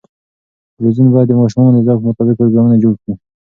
[0.75, 3.13] تلویزیون باید د ماشومانو د ذوق مطابق پروګرامونه جوړ کړي.